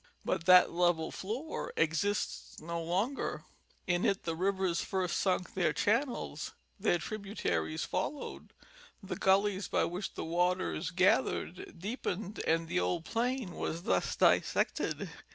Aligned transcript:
But 0.25 0.47
that 0.47 0.71
level 0.71 1.11
floor 1.11 1.71
exists 1.77 2.59
no 2.59 2.83
longer; 2.83 3.43
in 3.85 4.03
it 4.03 4.23
the 4.23 4.35
rivers 4.35 4.81
first 4.81 5.17
sunk 5.19 5.53
their 5.53 5.73
channels, 5.73 6.53
their 6.79 6.97
tributaries 6.97 7.85
followed, 7.85 8.51
the 9.03 9.15
gullies 9.15 9.67
by 9.67 9.83
which 9.85 10.15
the 10.15 10.25
waters 10.25 10.89
gathered 10.89 11.77
deepened, 11.79 12.39
and 12.47 12.67
the 12.67 12.79
old 12.79 13.05
plain 13.05 13.51
was 13.51 13.83
thus 13.83 14.15
dissected. 14.15 15.07